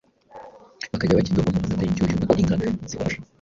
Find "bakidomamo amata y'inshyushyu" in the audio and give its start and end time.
1.19-2.23